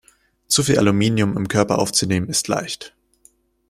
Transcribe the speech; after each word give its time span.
Zu 0.47 0.63
viel 0.63 0.79
Aluminium 0.79 1.37
im 1.37 1.47
Körper 1.47 1.77
aufzunehmen, 1.77 2.27
ist 2.27 2.47
leicht. 2.47 2.95